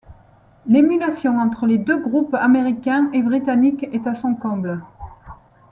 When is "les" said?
1.67-1.77